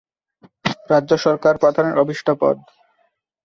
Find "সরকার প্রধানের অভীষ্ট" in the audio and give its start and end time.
1.17-2.27